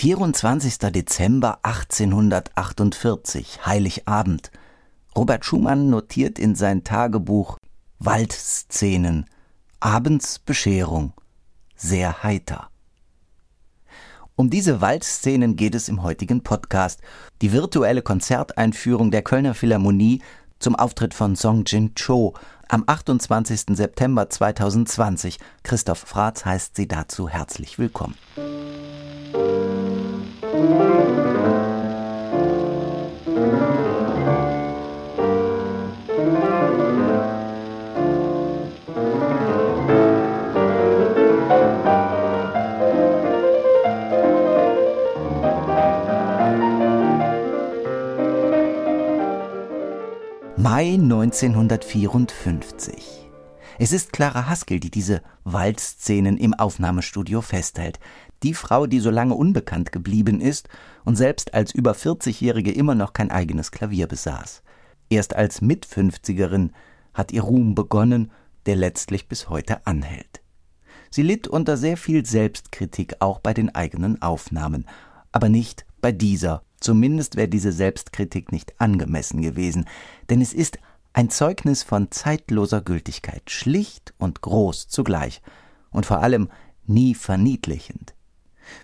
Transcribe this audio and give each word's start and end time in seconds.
24. 0.00 0.78
Dezember 0.92 1.58
1848, 1.62 3.66
Heiligabend. 3.66 4.50
Robert 5.14 5.44
Schumann 5.44 5.90
notiert 5.90 6.38
in 6.38 6.54
sein 6.54 6.84
Tagebuch 6.84 7.58
Waldszenen, 7.98 9.26
abends 9.78 10.38
Bescherung, 10.38 11.12
sehr 11.76 12.22
heiter. 12.22 12.70
Um 14.36 14.48
diese 14.48 14.80
Waldszenen 14.80 15.56
geht 15.56 15.74
es 15.74 15.90
im 15.90 16.02
heutigen 16.02 16.42
Podcast. 16.42 17.02
Die 17.42 17.52
virtuelle 17.52 18.00
Konzerteinführung 18.00 19.10
der 19.10 19.20
Kölner 19.20 19.52
Philharmonie 19.52 20.22
zum 20.60 20.76
Auftritt 20.76 21.12
von 21.12 21.36
Song 21.36 21.64
Jin 21.66 21.94
Cho 21.94 22.32
am 22.70 22.84
28. 22.86 23.76
September 23.76 24.30
2020. 24.30 25.38
Christoph 25.64 25.98
Fratz 25.98 26.44
heißt 26.44 26.76
Sie 26.76 26.86
dazu 26.86 27.28
herzlich 27.28 27.78
willkommen. 27.78 28.14
Mai 50.62 50.92
1954. 50.92 53.30
Es 53.78 53.92
ist 53.92 54.12
Clara 54.12 54.46
Haskell, 54.46 54.78
die 54.78 54.90
diese 54.90 55.22
Waldszenen 55.44 56.36
im 56.36 56.52
Aufnahmestudio 56.52 57.40
festhält. 57.40 57.98
Die 58.42 58.52
Frau, 58.52 58.86
die 58.86 59.00
so 59.00 59.08
lange 59.08 59.36
unbekannt 59.36 59.90
geblieben 59.90 60.42
ist 60.42 60.68
und 61.06 61.16
selbst 61.16 61.54
als 61.54 61.74
über 61.74 61.92
40-Jährige 61.92 62.72
immer 62.72 62.94
noch 62.94 63.14
kein 63.14 63.30
eigenes 63.30 63.70
Klavier 63.70 64.06
besaß. 64.06 64.62
Erst 65.08 65.34
als 65.34 65.62
Mitfünfzigerin 65.62 66.72
hat 67.14 67.32
ihr 67.32 67.40
Ruhm 67.40 67.74
begonnen, 67.74 68.30
der 68.66 68.76
letztlich 68.76 69.28
bis 69.28 69.48
heute 69.48 69.86
anhält. 69.86 70.42
Sie 71.08 71.22
litt 71.22 71.48
unter 71.48 71.78
sehr 71.78 71.96
viel 71.96 72.26
Selbstkritik 72.26 73.14
auch 73.20 73.38
bei 73.38 73.54
den 73.54 73.74
eigenen 73.74 74.20
Aufnahmen, 74.20 74.84
aber 75.32 75.48
nicht 75.48 75.86
bei 76.02 76.12
dieser. 76.12 76.62
Zumindest 76.80 77.36
wäre 77.36 77.48
diese 77.48 77.72
Selbstkritik 77.72 78.52
nicht 78.52 78.80
angemessen 78.80 79.42
gewesen, 79.42 79.84
denn 80.30 80.40
es 80.40 80.52
ist 80.52 80.78
ein 81.12 81.28
Zeugnis 81.28 81.82
von 81.82 82.10
zeitloser 82.10 82.80
Gültigkeit, 82.80 83.50
schlicht 83.50 84.14
und 84.18 84.40
groß 84.40 84.88
zugleich 84.88 85.42
und 85.90 86.06
vor 86.06 86.22
allem 86.22 86.48
nie 86.86 87.14
verniedlichend. 87.14 88.14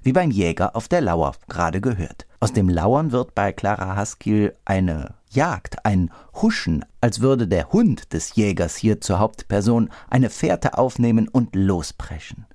Wie 0.02 0.12
beim 0.12 0.30
Jäger 0.30 0.74
auf 0.74 0.88
der 0.88 1.00
Lauer 1.00 1.34
gerade 1.48 1.80
gehört. 1.80 2.26
Aus 2.40 2.52
dem 2.52 2.68
Lauern 2.68 3.12
wird 3.12 3.34
bei 3.34 3.52
Clara 3.52 3.96
Haskell 3.96 4.56
eine 4.64 5.14
Jagd, 5.30 5.84
ein 5.84 6.10
Huschen, 6.40 6.84
als 7.00 7.20
würde 7.20 7.46
der 7.46 7.72
Hund 7.72 8.12
des 8.12 8.34
Jägers 8.34 8.76
hier 8.76 9.00
zur 9.00 9.18
Hauptperson 9.18 9.90
eine 10.10 10.30
Fährte 10.30 10.76
aufnehmen 10.76 11.28
und 11.28 11.54
lospreschen. 11.54 12.46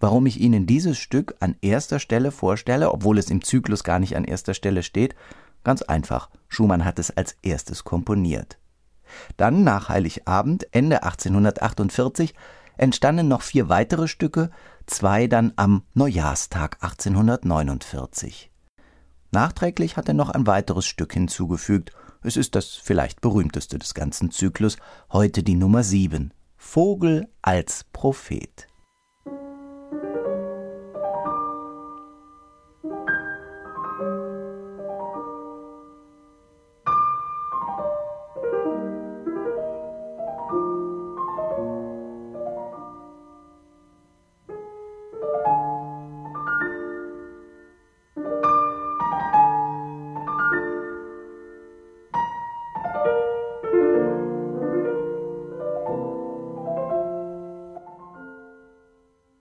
Warum 0.00 0.24
ich 0.24 0.40
Ihnen 0.40 0.66
dieses 0.66 0.98
Stück 0.98 1.34
an 1.40 1.56
erster 1.60 1.98
Stelle 1.98 2.32
vorstelle, 2.32 2.90
obwohl 2.90 3.18
es 3.18 3.30
im 3.30 3.44
Zyklus 3.44 3.84
gar 3.84 3.98
nicht 3.98 4.16
an 4.16 4.24
erster 4.24 4.54
Stelle 4.54 4.82
steht, 4.82 5.14
ganz 5.62 5.82
einfach. 5.82 6.30
Schumann 6.48 6.86
hat 6.86 6.98
es 6.98 7.14
als 7.14 7.36
erstes 7.42 7.84
komponiert. 7.84 8.58
Dann 9.36 9.62
nach 9.62 9.90
Heiligabend 9.90 10.66
Ende 10.72 11.02
1848 11.02 12.34
entstanden 12.78 13.28
noch 13.28 13.42
vier 13.42 13.68
weitere 13.68 14.08
Stücke, 14.08 14.50
zwei 14.86 15.26
dann 15.26 15.52
am 15.56 15.82
Neujahrstag 15.92 16.78
1849. 16.80 18.50
Nachträglich 19.32 19.98
hat 19.98 20.08
er 20.08 20.14
noch 20.14 20.30
ein 20.30 20.46
weiteres 20.46 20.86
Stück 20.86 21.12
hinzugefügt. 21.12 21.92
Es 22.22 22.38
ist 22.38 22.54
das 22.54 22.68
vielleicht 22.68 23.20
berühmteste 23.20 23.78
des 23.78 23.92
ganzen 23.92 24.30
Zyklus, 24.30 24.78
heute 25.12 25.42
die 25.42 25.56
Nummer 25.56 25.82
sieben. 25.82 26.32
Vogel 26.56 27.28
als 27.42 27.84
Prophet. 27.92 28.69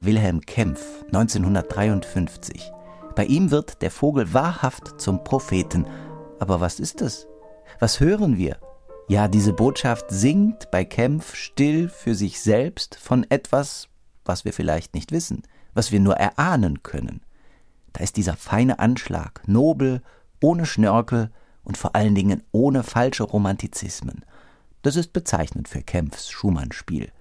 Wilhelm 0.10 0.42
Kempf 0.42 1.04
1953. 1.14 2.72
Bei 3.16 3.26
ihm 3.26 3.52
wird 3.52 3.84
der 3.84 3.92
Vogel 3.92 4.34
wahrhaft 4.34 5.00
zum 5.00 5.24
Propheten. 5.24 5.86
Aber 6.40 6.60
was 6.60 6.80
ist 6.80 7.04
es? 7.04 7.28
Was 7.78 8.00
hören 8.00 8.36
wir? 8.36 8.58
Ja, 9.08 9.28
diese 9.28 9.54
Botschaft 9.54 10.06
singt 10.10 10.72
bei 10.72 10.84
Kempf 10.84 11.36
still 11.36 11.90
für 11.90 12.16
sich 12.16 12.42
selbst 12.42 12.96
von 12.96 13.24
etwas, 13.30 13.88
was 14.26 14.46
wir 14.46 14.52
vielleicht 14.52 14.96
nicht 14.96 15.12
wissen, 15.12 15.44
was 15.76 15.92
wir 15.92 16.00
nur 16.00 16.16
erahnen 16.16 16.82
können. 16.82 17.22
Da 17.94 18.04
ist 18.04 18.18
dieser 18.18 18.36
feine 18.36 18.80
Anschlag, 18.80 19.44
nobel, 19.46 20.02
ohne 20.42 20.66
Schnörkel 20.66 21.30
und 21.64 21.78
vor 21.78 21.96
allen 21.96 22.16
Dingen 22.16 22.42
ohne 22.52 22.82
falsche 22.82 23.26
Romantizismen. 23.26 24.26
Das 24.82 24.96
ist 24.96 25.14
bezeichnend 25.14 25.68
für 25.68 25.84
Kempfs 25.84 26.32
Schumann-Spiel. 26.32 27.12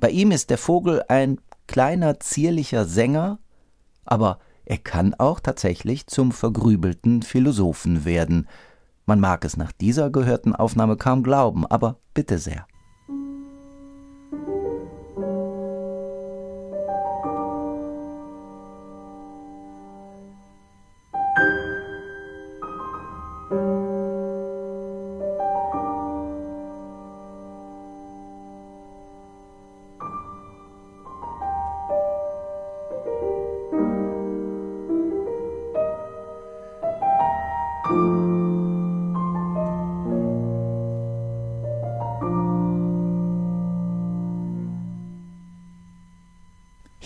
Bei 0.00 0.10
ihm 0.10 0.32
ist 0.32 0.50
der 0.50 0.58
Vogel 0.58 1.04
ein 1.06 1.38
kleiner, 1.66 2.20
zierlicher 2.20 2.84
Sänger, 2.84 3.38
aber 4.04 4.38
er 4.64 4.78
kann 4.78 5.14
auch 5.14 5.40
tatsächlich 5.40 6.06
zum 6.06 6.32
vergrübelten 6.32 7.22
Philosophen 7.22 8.04
werden. 8.04 8.48
Man 9.06 9.20
mag 9.20 9.44
es 9.44 9.56
nach 9.56 9.72
dieser 9.72 10.10
gehörten 10.10 10.54
Aufnahme 10.54 10.96
kaum 10.96 11.22
glauben, 11.22 11.66
aber 11.66 11.98
bitte 12.14 12.38
sehr. 12.38 12.66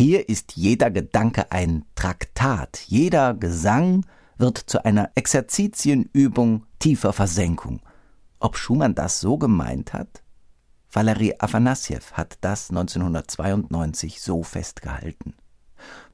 Hier 0.08 0.28
ist 0.28 0.52
jeder 0.54 0.92
Gedanke 0.92 1.50
ein 1.50 1.84
Traktat, 1.96 2.78
jeder 2.86 3.34
Gesang 3.34 4.06
wird 4.38 4.56
zu 4.56 4.84
einer 4.84 5.10
Exerzitienübung 5.16 6.64
tiefer 6.78 7.12
Versenkung. 7.12 7.80
Ob 8.38 8.56
Schumann 8.56 8.94
das 8.94 9.18
so 9.18 9.36
gemeint 9.36 9.94
hat? 9.94 10.22
Valery 10.92 11.34
Afanassjew 11.40 12.12
hat 12.12 12.38
das 12.42 12.70
1992 12.70 14.20
so 14.20 14.44
festgehalten. 14.44 15.34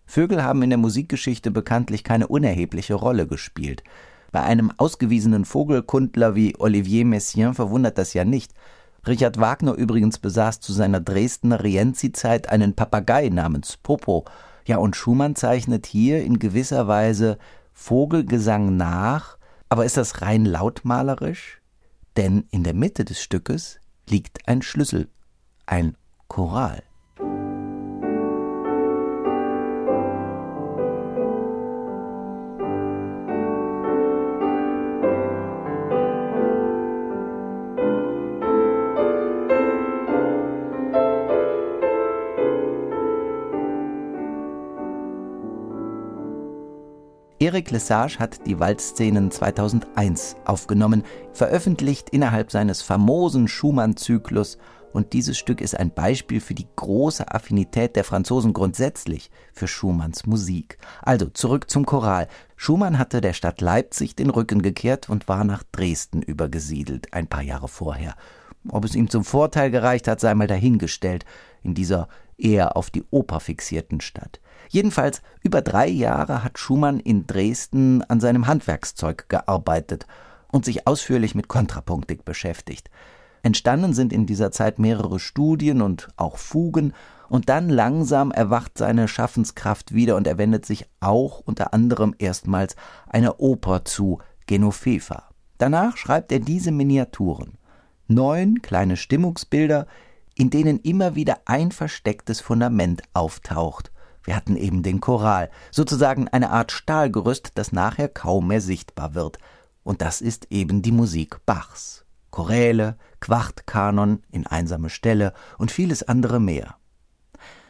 Vögel 0.06 0.42
haben 0.42 0.62
in 0.62 0.70
der 0.70 0.78
Musikgeschichte 0.78 1.50
bekanntlich 1.50 2.02
keine 2.02 2.28
unerhebliche 2.28 2.94
Rolle 2.94 3.26
gespielt. 3.26 3.84
Bei 4.30 4.40
einem 4.40 4.72
ausgewiesenen 4.74 5.44
Vogelkundler 5.44 6.34
wie 6.34 6.58
Olivier 6.58 7.04
Messiaen 7.04 7.52
verwundert 7.52 7.98
das 7.98 8.14
ja 8.14 8.24
nicht, 8.24 8.54
Richard 9.06 9.40
Wagner 9.40 9.74
übrigens 9.74 10.18
besaß 10.18 10.60
zu 10.60 10.72
seiner 10.72 11.00
Dresdner 11.00 11.64
Rienzi-Zeit 11.64 12.48
einen 12.48 12.74
Papagei 12.74 13.30
namens 13.30 13.76
Popo. 13.76 14.24
Ja, 14.64 14.76
und 14.76 14.94
Schumann 14.94 15.34
zeichnet 15.34 15.86
hier 15.86 16.22
in 16.22 16.38
gewisser 16.38 16.86
Weise 16.86 17.38
Vogelgesang 17.72 18.76
nach, 18.76 19.38
aber 19.68 19.84
ist 19.84 19.96
das 19.96 20.22
rein 20.22 20.44
lautmalerisch? 20.44 21.60
Denn 22.16 22.44
in 22.50 22.62
der 22.62 22.74
Mitte 22.74 23.04
des 23.04 23.20
Stückes 23.20 23.80
liegt 24.08 24.46
ein 24.46 24.62
Schlüssel, 24.62 25.08
ein 25.66 25.96
Choral. 26.28 26.82
Eric 47.42 47.72
Lesage 47.72 48.20
hat 48.20 48.46
die 48.46 48.60
Waldszenen 48.60 49.32
2001 49.32 50.36
aufgenommen, 50.44 51.02
veröffentlicht 51.32 52.10
innerhalb 52.10 52.52
seines 52.52 52.82
famosen 52.82 53.48
Schumann-Zyklus 53.48 54.58
und 54.92 55.12
dieses 55.12 55.38
Stück 55.38 55.60
ist 55.60 55.76
ein 55.76 55.92
Beispiel 55.92 56.40
für 56.40 56.54
die 56.54 56.68
große 56.76 57.34
Affinität 57.34 57.96
der 57.96 58.04
Franzosen 58.04 58.52
grundsätzlich 58.52 59.28
für 59.52 59.66
Schumanns 59.66 60.24
Musik. 60.24 60.78
Also 61.02 61.30
zurück 61.30 61.68
zum 61.68 61.84
Choral. 61.84 62.28
Schumann 62.54 62.96
hatte 62.96 63.20
der 63.20 63.32
Stadt 63.32 63.60
Leipzig 63.60 64.14
den 64.14 64.30
Rücken 64.30 64.62
gekehrt 64.62 65.08
und 65.08 65.26
war 65.26 65.42
nach 65.42 65.64
Dresden 65.72 66.22
übergesiedelt, 66.22 67.12
ein 67.12 67.26
paar 67.26 67.42
Jahre 67.42 67.66
vorher. 67.66 68.14
Ob 68.68 68.84
es 68.84 68.94
ihm 68.94 69.10
zum 69.10 69.24
Vorteil 69.24 69.70
gereicht 69.70 70.08
hat, 70.08 70.20
sei 70.20 70.34
mal 70.34 70.46
dahingestellt, 70.46 71.24
in 71.62 71.74
dieser 71.74 72.08
eher 72.38 72.76
auf 72.76 72.90
die 72.90 73.04
Oper 73.10 73.40
fixierten 73.40 74.00
Stadt. 74.00 74.40
Jedenfalls 74.68 75.22
über 75.42 75.62
drei 75.62 75.88
Jahre 75.88 76.44
hat 76.44 76.58
Schumann 76.58 77.00
in 77.00 77.26
Dresden 77.26 78.02
an 78.02 78.20
seinem 78.20 78.46
Handwerkszeug 78.46 79.28
gearbeitet 79.28 80.06
und 80.50 80.64
sich 80.64 80.86
ausführlich 80.86 81.34
mit 81.34 81.48
Kontrapunktik 81.48 82.24
beschäftigt. 82.24 82.90
Entstanden 83.42 83.92
sind 83.92 84.12
in 84.12 84.26
dieser 84.26 84.52
Zeit 84.52 84.78
mehrere 84.78 85.18
Studien 85.18 85.82
und 85.82 86.08
auch 86.16 86.38
Fugen, 86.38 86.92
und 87.28 87.48
dann 87.48 87.70
langsam 87.70 88.30
erwacht 88.30 88.76
seine 88.76 89.08
Schaffenskraft 89.08 89.94
wieder 89.94 90.16
und 90.16 90.26
er 90.26 90.36
wendet 90.36 90.66
sich 90.66 90.84
auch 91.00 91.40
unter 91.40 91.72
anderem 91.72 92.14
erstmals 92.18 92.76
einer 93.08 93.40
Oper 93.40 93.86
zu, 93.86 94.18
Genoveva. 94.46 95.30
Danach 95.56 95.96
schreibt 95.96 96.30
er 96.30 96.40
diese 96.40 96.72
Miniaturen. 96.72 97.56
Neun 98.14 98.62
kleine 98.62 98.96
Stimmungsbilder, 98.96 99.86
in 100.34 100.50
denen 100.50 100.78
immer 100.80 101.14
wieder 101.14 101.40
ein 101.44 101.72
verstecktes 101.72 102.40
Fundament 102.40 103.02
auftaucht. 103.12 103.92
Wir 104.24 104.36
hatten 104.36 104.56
eben 104.56 104.82
den 104.82 105.00
Choral, 105.00 105.50
sozusagen 105.70 106.28
eine 106.28 106.50
Art 106.50 106.72
Stahlgerüst, 106.72 107.52
das 107.54 107.72
nachher 107.72 108.08
kaum 108.08 108.48
mehr 108.48 108.60
sichtbar 108.60 109.14
wird. 109.14 109.38
Und 109.82 110.00
das 110.00 110.20
ist 110.20 110.46
eben 110.50 110.82
die 110.82 110.92
Musik 110.92 111.44
Bachs. 111.44 112.04
Choräle, 112.30 112.96
Quartkanon 113.20 114.22
in 114.30 114.46
einsame 114.46 114.90
Stelle 114.90 115.34
und 115.58 115.70
vieles 115.70 116.02
andere 116.02 116.40
mehr. 116.40 116.76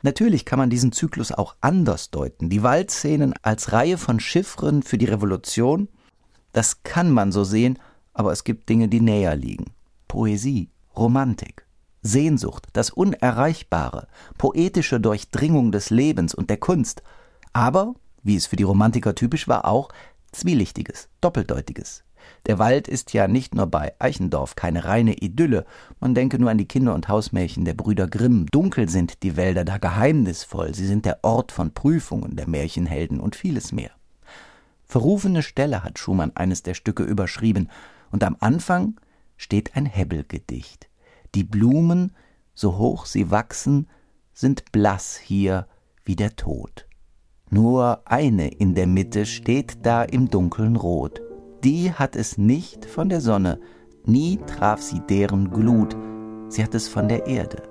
Natürlich 0.03 0.45
kann 0.45 0.59
man 0.59 0.71
diesen 0.71 0.93
Zyklus 0.93 1.33
auch 1.33 1.57
anders 1.61 2.11
deuten. 2.11 2.51
Die 2.51 2.63
Waldszenen 2.63 3.35
als 3.43 3.73
Reihe 3.73 3.99
von 3.99 4.21
Chiffren 4.21 4.83
für 4.83 4.99
die 4.99 5.07
Revolution, 5.07 5.89
das 6.53 6.83
kann 6.83 7.11
man 7.11 7.33
so 7.33 7.45
sehen, 7.45 7.79
aber 8.13 8.33
es 8.33 8.45
gibt 8.45 8.69
Dinge, 8.69 8.89
die 8.89 9.01
näher 9.01 9.37
liegen. 9.37 9.73
Poesie, 10.13 10.69
Romantik, 10.95 11.67
Sehnsucht, 12.03 12.69
das 12.75 12.91
Unerreichbare, 12.91 14.09
poetische 14.37 15.01
Durchdringung 15.01 15.73
des 15.73 15.89
Lebens 15.89 16.35
und 16.35 16.51
der 16.51 16.59
Kunst, 16.59 17.03
aber, 17.55 17.95
wie 18.23 18.37
es 18.37 18.45
für 18.45 18.57
die 18.57 18.63
Romantiker 18.63 19.15
typisch 19.15 19.49
war, 19.49 19.65
auch 19.65 19.89
Zwielichtiges, 20.31 21.09
Doppeldeutiges. 21.23 22.05
Der 22.45 22.59
Wald 22.59 22.89
ist 22.89 23.15
ja 23.15 23.27
nicht 23.27 23.55
nur 23.55 23.69
bei 23.69 23.95
Eichendorff 24.01 24.55
keine 24.55 24.85
reine 24.85 25.15
Idylle, 25.15 25.65
man 25.99 26.15
denke 26.15 26.39
nur 26.39 26.51
an 26.51 26.59
die 26.59 26.69
Kinder- 26.69 26.95
und 26.95 27.09
Hausmärchen 27.09 27.65
der 27.65 27.73
Brüder 27.73 28.07
Grimm. 28.07 28.45
Dunkel 28.53 28.91
sind 28.91 29.23
die 29.23 29.39
Wälder 29.39 29.65
da 29.65 29.79
geheimnisvoll, 29.79 30.75
sie 30.75 30.87
sind 30.87 31.07
der 31.07 31.25
Ort 31.25 31.53
von 31.53 31.73
Prüfungen 31.73 32.37
der 32.37 32.51
Märchenhelden 32.51 33.19
und 33.19 33.35
vieles 33.35 33.73
mehr. 33.73 33.93
Verrufene 34.85 35.43
Stelle 35.43 35.83
hat 35.83 35.99
Schumann 35.99 36.33
eines 36.35 36.63
der 36.63 36.75
Stücke 36.75 37.03
überschrieben, 37.03 37.71
und 38.11 38.23
am 38.25 38.37
Anfang 38.41 38.97
steht 39.43 39.77
ein 39.77 39.87
Hebbelgedicht. 39.87 40.89
Die 41.35 41.45
Blumen, 41.45 42.13
so 42.55 42.79
hoch 42.79 43.07
sie 43.07 43.31
wachsen, 43.31 43.89
sind 44.33 44.73
blass 44.73 45.17
hier 45.17 45.67
wie 46.05 46.17
der 46.17 46.37
Tod. 46.37 46.87
Nur 47.51 48.03
eine 48.07 48.49
in 48.49 48.75
der 48.75 48.87
Mitte 48.87 49.27
steht 49.27 49.85
da 49.85 50.03
im 50.03 50.31
dunkeln 50.31 50.77
Rot 50.77 51.21
die 51.65 51.93
hat 51.93 52.17
es 52.17 52.39
nicht 52.39 52.85
von 52.85 53.09
der 53.09 53.21
Sonne, 53.21 53.61
nie 54.05 54.39
traf 54.47 54.83
sie 54.83 55.01
deren 55.09 55.51
Glut, 55.51 55.97
sie 56.49 56.63
hat 56.63 56.75
es 56.75 56.89
von 56.89 57.09
der 57.09 57.27
Erde, 57.27 57.63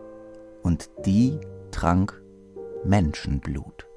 und 0.63 0.89
die 1.05 1.39
trank 1.71 2.21
Menschenblut. 2.85 3.87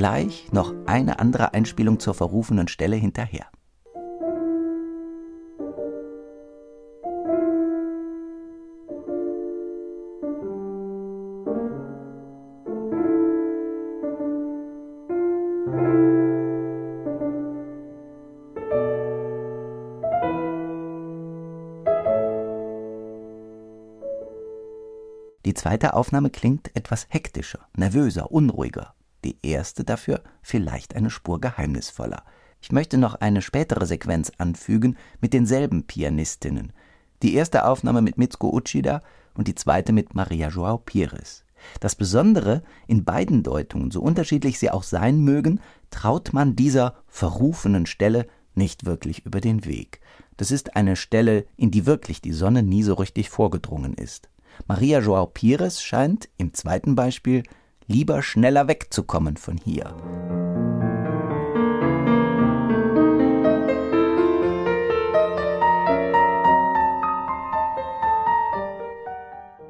Gleich 0.00 0.50
noch 0.50 0.72
eine 0.86 1.18
andere 1.18 1.52
Einspielung 1.52 2.00
zur 2.00 2.14
verrufenen 2.14 2.68
Stelle 2.68 2.96
hinterher. 2.96 3.44
Die 25.44 25.52
zweite 25.52 25.92
Aufnahme 25.92 26.30
klingt 26.30 26.74
etwas 26.74 27.06
hektischer, 27.10 27.68
nervöser, 27.76 28.32
unruhiger 28.32 28.94
die 29.24 29.36
erste 29.42 29.84
dafür 29.84 30.22
vielleicht 30.42 30.96
eine 30.96 31.10
Spur 31.10 31.40
geheimnisvoller. 31.40 32.22
Ich 32.60 32.72
möchte 32.72 32.98
noch 32.98 33.14
eine 33.14 33.42
spätere 33.42 33.86
Sequenz 33.86 34.30
anfügen 34.38 34.96
mit 35.20 35.32
denselben 35.32 35.84
Pianistinnen. 35.84 36.72
Die 37.22 37.34
erste 37.34 37.64
Aufnahme 37.66 38.02
mit 38.02 38.18
Mitsuko 38.18 38.50
Uchida 38.54 39.02
und 39.34 39.48
die 39.48 39.54
zweite 39.54 39.92
mit 39.92 40.14
Maria 40.14 40.48
Joao 40.48 40.78
Pires. 40.78 41.44
Das 41.80 41.94
Besondere 41.94 42.62
in 42.86 43.04
beiden 43.04 43.42
Deutungen, 43.42 43.90
so 43.90 44.00
unterschiedlich 44.00 44.58
sie 44.58 44.70
auch 44.70 44.82
sein 44.82 45.20
mögen, 45.20 45.60
traut 45.90 46.32
man 46.32 46.56
dieser 46.56 46.94
verrufenen 47.06 47.86
Stelle 47.86 48.26
nicht 48.54 48.86
wirklich 48.86 49.24
über 49.26 49.40
den 49.40 49.64
Weg. 49.64 50.00
Das 50.36 50.50
ist 50.50 50.76
eine 50.76 50.96
Stelle, 50.96 51.46
in 51.56 51.70
die 51.70 51.86
wirklich 51.86 52.22
die 52.22 52.32
Sonne 52.32 52.62
nie 52.62 52.82
so 52.82 52.94
richtig 52.94 53.28
vorgedrungen 53.30 53.94
ist. 53.94 54.30
Maria 54.66 55.00
Joao 55.00 55.26
Pires 55.26 55.82
scheint 55.82 56.28
im 56.36 56.54
zweiten 56.54 56.94
Beispiel 56.94 57.42
lieber 57.90 58.22
schneller 58.22 58.68
wegzukommen 58.68 59.36
von 59.36 59.56
hier. 59.56 59.94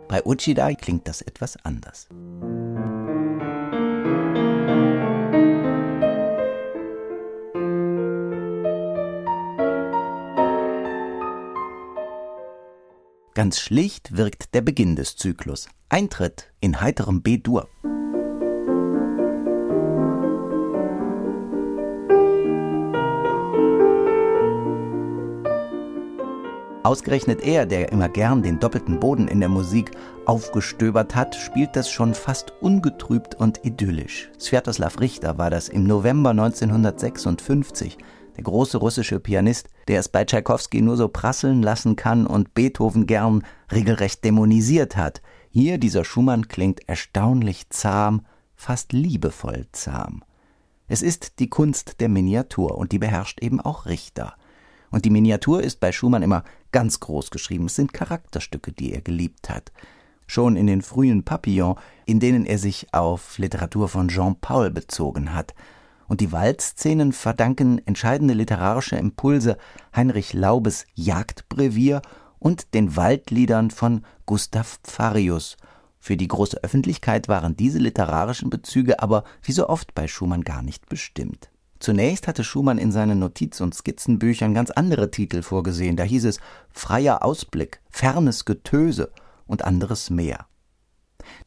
Bei 0.06 0.22
Uchida 0.26 0.70
klingt 0.74 1.08
das 1.08 1.22
etwas 1.22 1.56
anders. 1.64 2.08
Ganz 13.34 13.60
schlicht 13.60 14.16
wirkt 14.16 14.54
der 14.54 14.60
Beginn 14.60 14.96
des 14.96 15.16
Zyklus. 15.16 15.68
Eintritt 15.88 16.52
in 16.60 16.82
heiterem 16.82 17.22
B-Dur. 17.22 17.68
Ausgerechnet 26.82 27.42
er, 27.42 27.66
der 27.66 27.92
immer 27.92 28.08
gern 28.08 28.42
den 28.42 28.58
doppelten 28.58 28.98
Boden 28.98 29.28
in 29.28 29.40
der 29.40 29.50
Musik 29.50 29.90
aufgestöbert 30.24 31.14
hat, 31.14 31.34
spielt 31.34 31.76
das 31.76 31.90
schon 31.90 32.14
fast 32.14 32.54
ungetrübt 32.62 33.34
und 33.34 33.66
idyllisch. 33.66 34.30
Sviatoslav 34.38 34.98
Richter 34.98 35.36
war 35.36 35.50
das 35.50 35.68
im 35.68 35.84
November 35.84 36.30
1956, 36.30 37.98
der 38.36 38.44
große 38.44 38.78
russische 38.78 39.20
Pianist, 39.20 39.68
der 39.88 40.00
es 40.00 40.08
bei 40.08 40.24
Tschaikowski 40.24 40.80
nur 40.80 40.96
so 40.96 41.08
prasseln 41.08 41.62
lassen 41.62 41.96
kann 41.96 42.26
und 42.26 42.54
Beethoven 42.54 43.06
gern 43.06 43.44
regelrecht 43.70 44.24
dämonisiert 44.24 44.96
hat. 44.96 45.20
Hier 45.50 45.76
dieser 45.76 46.04
Schumann 46.04 46.48
klingt 46.48 46.88
erstaunlich 46.88 47.68
zahm, 47.68 48.22
fast 48.56 48.94
liebevoll 48.94 49.66
zahm. 49.72 50.24
Es 50.88 51.02
ist 51.02 51.40
die 51.40 51.50
Kunst 51.50 52.00
der 52.00 52.08
Miniatur 52.08 52.78
und 52.78 52.92
die 52.92 52.98
beherrscht 52.98 53.42
eben 53.42 53.60
auch 53.60 53.84
Richter. 53.84 54.34
Und 54.90 55.04
die 55.04 55.10
Miniatur 55.10 55.62
ist 55.62 55.80
bei 55.80 55.92
Schumann 55.92 56.22
immer 56.22 56.44
ganz 56.72 57.00
groß 57.00 57.30
geschrieben. 57.30 57.66
Es 57.66 57.76
sind 57.76 57.92
Charakterstücke, 57.92 58.72
die 58.72 58.92
er 58.92 59.00
geliebt 59.00 59.48
hat. 59.48 59.72
Schon 60.26 60.56
in 60.56 60.66
den 60.66 60.82
frühen 60.82 61.24
Papillons, 61.24 61.78
in 62.06 62.20
denen 62.20 62.46
er 62.46 62.58
sich 62.58 62.92
auf 62.92 63.38
Literatur 63.38 63.88
von 63.88 64.08
Jean 64.08 64.36
Paul 64.40 64.70
bezogen 64.70 65.34
hat. 65.34 65.54
Und 66.08 66.20
die 66.20 66.32
Waldszenen 66.32 67.12
verdanken 67.12 67.84
entscheidende 67.86 68.34
literarische 68.34 68.96
Impulse 68.96 69.56
Heinrich 69.94 70.32
Laubes 70.32 70.86
Jagdbrevier 70.94 72.02
und 72.40 72.74
den 72.74 72.96
Waldliedern 72.96 73.70
von 73.70 74.04
Gustav 74.26 74.80
Pfarius, 74.82 75.56
Für 76.00 76.16
die 76.16 76.28
große 76.28 76.64
Öffentlichkeit 76.64 77.28
waren 77.28 77.56
diese 77.56 77.78
literarischen 77.78 78.48
Bezüge 78.50 79.00
aber 79.00 79.24
wie 79.42 79.52
so 79.52 79.68
oft 79.68 79.94
bei 79.94 80.08
Schumann 80.08 80.42
gar 80.42 80.62
nicht 80.62 80.88
bestimmt. 80.88 81.50
Zunächst 81.80 82.28
hatte 82.28 82.44
Schumann 82.44 82.76
in 82.76 82.92
seinen 82.92 83.18
Notiz- 83.18 83.62
und 83.62 83.74
Skizzenbüchern 83.74 84.52
ganz 84.52 84.70
andere 84.70 85.10
Titel 85.10 85.40
vorgesehen. 85.40 85.96
Da 85.96 86.02
hieß 86.04 86.26
es 86.26 86.38
Freier 86.70 87.24
Ausblick, 87.24 87.80
fernes 87.88 88.44
Getöse 88.44 89.10
und 89.46 89.64
anderes 89.64 90.10
mehr. 90.10 90.46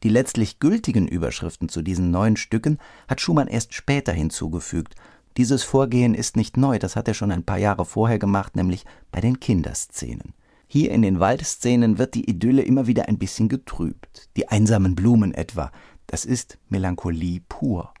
Die 0.02 0.08
letztlich 0.08 0.58
gültigen 0.58 1.06
Überschriften 1.06 1.68
zu 1.68 1.82
diesen 1.82 2.10
neuen 2.10 2.36
Stücken 2.36 2.78
hat 3.08 3.20
Schumann 3.20 3.46
erst 3.46 3.74
später 3.74 4.12
hinzugefügt. 4.12 4.96
Dieses 5.36 5.62
Vorgehen 5.62 6.14
ist 6.14 6.36
nicht 6.36 6.56
neu, 6.56 6.78
das 6.80 6.96
hat 6.96 7.06
er 7.06 7.14
schon 7.14 7.30
ein 7.30 7.44
paar 7.44 7.58
Jahre 7.58 7.84
vorher 7.84 8.18
gemacht, 8.18 8.56
nämlich 8.56 8.84
bei 9.12 9.20
den 9.20 9.38
Kinderszenen. 9.38 10.34
Hier 10.66 10.90
in 10.90 11.02
den 11.02 11.20
Waldszenen 11.20 11.98
wird 11.98 12.14
die 12.14 12.28
Idylle 12.28 12.62
immer 12.62 12.88
wieder 12.88 13.08
ein 13.08 13.18
bisschen 13.18 13.48
getrübt. 13.48 14.28
Die 14.36 14.48
einsamen 14.48 14.96
Blumen 14.96 15.32
etwa, 15.32 15.70
das 16.08 16.24
ist 16.24 16.58
Melancholie 16.68 17.40
pur. 17.48 17.92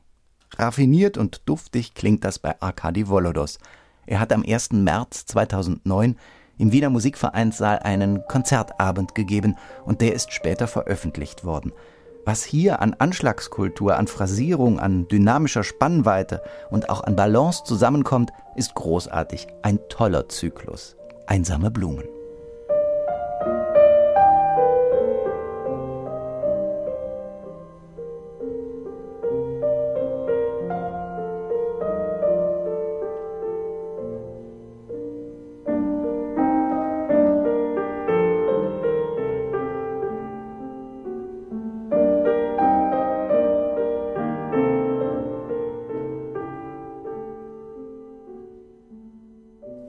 Raffiniert 0.58 1.18
und 1.18 1.42
duftig 1.46 1.94
klingt 1.94 2.24
das 2.24 2.38
bei 2.38 2.60
Arkadi 2.60 3.08
Volodos. 3.08 3.58
Er 4.06 4.20
hat 4.20 4.32
am 4.32 4.44
1. 4.46 4.72
März 4.72 5.26
2009 5.26 6.16
im 6.58 6.72
Wiener 6.72 6.90
Musikvereinssaal 6.90 7.80
einen 7.80 8.22
Konzertabend 8.28 9.14
gegeben 9.14 9.56
und 9.84 10.00
der 10.00 10.14
ist 10.14 10.32
später 10.32 10.66
veröffentlicht 10.66 11.44
worden. 11.44 11.72
Was 12.24 12.42
hier 12.42 12.80
an 12.80 12.94
Anschlagskultur, 12.94 13.96
an 13.96 14.06
Phrasierung, 14.06 14.78
an 14.78 15.08
dynamischer 15.08 15.64
Spannweite 15.64 16.42
und 16.70 16.88
auch 16.88 17.02
an 17.02 17.16
Balance 17.16 17.64
zusammenkommt, 17.64 18.30
ist 18.56 18.74
großartig. 18.74 19.46
Ein 19.62 19.78
toller 19.88 20.28
Zyklus. 20.28 20.96
Einsame 21.26 21.70
Blumen. 21.70 22.13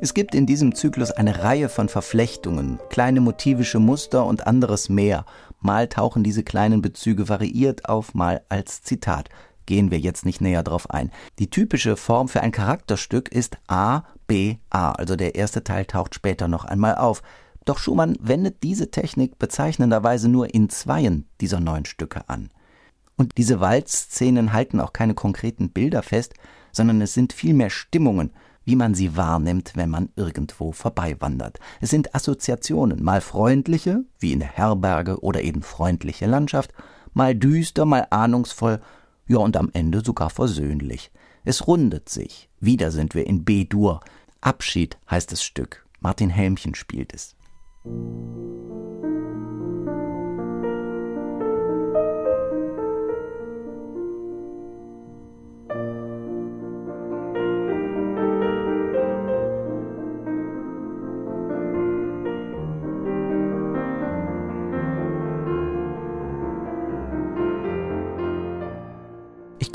Es 0.01 0.13
gibt 0.13 0.35
in 0.35 0.45
diesem 0.45 0.75
Zyklus 0.75 1.11
eine 1.11 1.43
Reihe 1.43 1.69
von 1.69 1.87
Verflechtungen, 1.87 2.79
kleine 2.89 3.21
motivische 3.21 3.79
Muster 3.79 4.25
und 4.25 4.45
anderes 4.45 4.89
mehr. 4.89 5.25
Mal 5.61 5.87
tauchen 5.87 6.23
diese 6.23 6.43
kleinen 6.43 6.81
Bezüge 6.81 7.29
variiert 7.29 7.87
auf, 7.87 8.13
mal 8.13 8.41
als 8.49 8.83
Zitat. 8.83 9.29
Gehen 9.65 9.91
wir 9.91 9.99
jetzt 9.99 10.25
nicht 10.25 10.41
näher 10.41 10.63
drauf 10.63 10.89
ein. 10.89 11.11
Die 11.39 11.49
typische 11.49 11.95
Form 11.95 12.27
für 12.27 12.41
ein 12.41 12.51
Charakterstück 12.51 13.29
ist 13.29 13.57
A, 13.67 14.03
B, 14.27 14.57
A, 14.69 14.91
also 14.91 15.15
der 15.15 15.35
erste 15.35 15.63
Teil 15.63 15.85
taucht 15.85 16.13
später 16.13 16.49
noch 16.49 16.65
einmal 16.65 16.95
auf. 16.95 17.23
Doch 17.63 17.79
Schumann 17.79 18.17
wendet 18.19 18.63
diese 18.63 18.91
Technik 18.91 19.39
bezeichnenderweise 19.39 20.27
nur 20.27 20.53
in 20.53 20.69
zweien 20.69 21.25
dieser 21.39 21.61
neun 21.61 21.85
Stücke 21.85 22.27
an. 22.27 22.49
Und 23.15 23.37
diese 23.37 23.61
Waldszenen 23.61 24.51
halten 24.51 24.81
auch 24.81 24.91
keine 24.91 25.13
konkreten 25.13 25.69
Bilder 25.69 26.03
fest, 26.03 26.33
sondern 26.73 27.01
es 27.01 27.13
sind 27.13 27.31
vielmehr 27.31 27.69
Stimmungen, 27.69 28.33
wie 28.65 28.75
man 28.75 28.93
sie 28.95 29.15
wahrnimmt, 29.15 29.73
wenn 29.75 29.89
man 29.89 30.09
irgendwo 30.15 30.71
vorbeiwandert. 30.71 31.59
Es 31.81 31.91
sind 31.91 32.13
Assoziationen, 32.13 33.03
mal 33.03 33.21
freundliche, 33.21 34.03
wie 34.19 34.33
in 34.33 34.39
der 34.39 34.51
Herberge 34.51 35.21
oder 35.21 35.41
eben 35.41 35.61
freundliche 35.61 36.25
Landschaft, 36.25 36.73
mal 37.13 37.35
düster, 37.35 37.85
mal 37.85 38.07
ahnungsvoll, 38.09 38.81
ja 39.27 39.37
und 39.37 39.55
am 39.55 39.69
Ende 39.73 40.03
sogar 40.03 40.29
versöhnlich. 40.29 41.11
Es 41.43 41.67
rundet 41.67 42.09
sich. 42.09 42.49
Wieder 42.59 42.91
sind 42.91 43.13
wir 43.13 43.27
in 43.27 43.45
B-Dur. 43.45 44.01
Abschied 44.41 44.97
heißt 45.09 45.31
das 45.31 45.43
Stück. 45.43 45.85
Martin 45.99 46.29
Helmchen 46.29 46.75
spielt 46.75 47.13
es. 47.13 47.35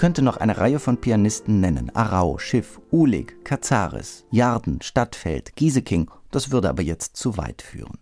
Könnte 0.01 0.23
noch 0.23 0.39
eine 0.39 0.57
Reihe 0.57 0.79
von 0.79 0.97
Pianisten 0.97 1.61
nennen. 1.61 1.95
Arau, 1.95 2.39
Schiff, 2.39 2.81
Uhlig, 2.91 3.45
Kazaris, 3.45 4.25
Jarden, 4.31 4.81
Stadtfeld, 4.81 5.55
Gieseking. 5.57 6.11
Das 6.31 6.51
würde 6.51 6.71
aber 6.71 6.81
jetzt 6.81 7.19
zu 7.19 7.37
weit 7.37 7.61
führen. 7.61 7.99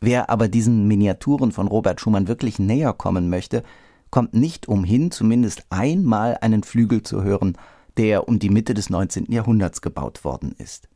Wer 0.00 0.30
aber 0.30 0.46
diesen 0.46 0.86
Miniaturen 0.86 1.50
von 1.50 1.66
Robert 1.66 2.00
Schumann 2.00 2.28
wirklich 2.28 2.60
näher 2.60 2.92
kommen 2.92 3.28
möchte, 3.28 3.64
kommt 4.10 4.32
nicht 4.32 4.68
umhin, 4.68 5.10
zumindest 5.10 5.64
einmal 5.70 6.38
einen 6.40 6.62
Flügel 6.62 7.02
zu 7.02 7.24
hören, 7.24 7.58
der 7.96 8.28
um 8.28 8.38
die 8.38 8.48
Mitte 8.48 8.72
des 8.72 8.88
19. 8.88 9.32
Jahrhunderts 9.32 9.82
gebaut 9.82 10.22
worden 10.22 10.54
ist. 10.56 10.88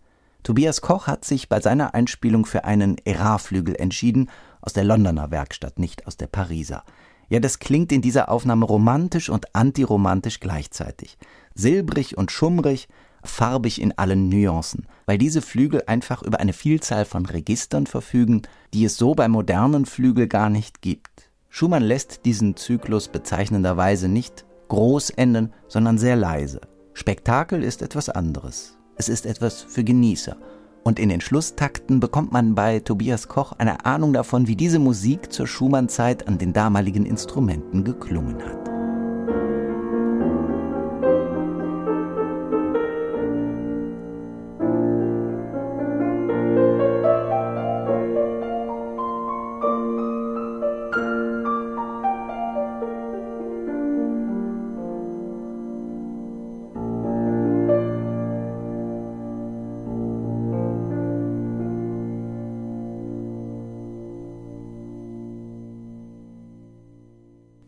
Tobias 0.44 0.80
Koch 0.80 1.08
hat 1.08 1.24
sich 1.24 1.48
bei 1.48 1.60
seiner 1.60 1.94
Einspielung 1.94 2.46
für 2.46 2.62
einen 2.62 2.98
Erard-Flügel 3.04 3.74
entschieden, 3.74 4.30
aus 4.60 4.72
der 4.72 4.84
Londoner 4.84 5.32
Werkstatt, 5.32 5.80
nicht 5.80 6.06
aus 6.06 6.16
der 6.16 6.28
Pariser. 6.28 6.84
Ja, 7.28 7.40
das 7.40 7.58
klingt 7.58 7.92
in 7.92 8.02
dieser 8.02 8.28
Aufnahme 8.28 8.66
romantisch 8.66 9.28
und 9.30 9.54
antiromantisch 9.54 10.40
gleichzeitig. 10.40 11.16
Silbrig 11.54 12.16
und 12.18 12.30
schummrig, 12.30 12.88
farbig 13.22 13.80
in 13.80 13.96
allen 13.96 14.28
Nuancen, 14.28 14.86
weil 15.06 15.18
diese 15.18 15.42
Flügel 15.42 15.82
einfach 15.86 16.22
über 16.22 16.40
eine 16.40 16.52
Vielzahl 16.52 17.04
von 17.04 17.26
Registern 17.26 17.86
verfügen, 17.86 18.42
die 18.72 18.84
es 18.84 18.96
so 18.96 19.14
bei 19.14 19.28
modernen 19.28 19.86
Flügel 19.86 20.28
gar 20.28 20.50
nicht 20.50 20.82
gibt. 20.82 21.30
Schumann 21.48 21.82
lässt 21.82 22.24
diesen 22.24 22.56
Zyklus 22.56 23.08
bezeichnenderweise 23.08 24.08
nicht 24.08 24.44
groß 24.68 25.10
enden, 25.10 25.52
sondern 25.68 25.98
sehr 25.98 26.16
leise. 26.16 26.60
Spektakel 26.92 27.62
ist 27.62 27.82
etwas 27.82 28.08
anderes. 28.08 28.76
Es 28.96 29.08
ist 29.08 29.26
etwas 29.26 29.62
für 29.62 29.84
Genießer 29.84 30.36
und 30.84 30.98
in 30.98 31.08
den 31.08 31.20
Schlusstakten 31.20 31.98
bekommt 31.98 32.32
man 32.32 32.54
bei 32.54 32.78
Tobias 32.78 33.26
Koch 33.26 33.52
eine 33.58 33.84
Ahnung 33.84 34.12
davon, 34.12 34.46
wie 34.46 34.54
diese 34.54 34.78
Musik 34.78 35.32
zur 35.32 35.46
Schumann-Zeit 35.46 36.28
an 36.28 36.38
den 36.38 36.52
damaligen 36.52 37.06
Instrumenten 37.06 37.82
geklungen 37.84 38.42
hat. 38.44 38.63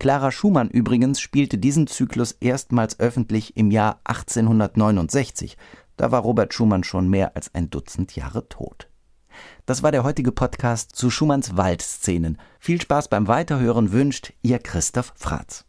Clara 0.06 0.30
Schumann 0.30 0.70
übrigens 0.70 1.18
spielte 1.18 1.58
diesen 1.58 1.88
Zyklus 1.88 2.30
erstmals 2.38 3.00
öffentlich 3.00 3.56
im 3.56 3.72
Jahr 3.72 3.98
1869. 4.04 5.56
Da 5.96 6.12
war 6.12 6.20
Robert 6.20 6.54
Schumann 6.54 6.84
schon 6.84 7.08
mehr 7.08 7.34
als 7.34 7.52
ein 7.56 7.70
Dutzend 7.70 8.14
Jahre 8.14 8.48
tot. 8.48 8.88
Das 9.64 9.82
war 9.82 9.90
der 9.90 10.04
heutige 10.04 10.30
Podcast 10.30 10.94
zu 10.94 11.10
Schumanns 11.10 11.56
Waldszenen. 11.56 12.38
Viel 12.60 12.80
Spaß 12.80 13.08
beim 13.08 13.26
Weiterhören 13.26 13.90
wünscht 13.90 14.32
Ihr 14.42 14.60
Christoph 14.60 15.12
Fratz. 15.16 15.64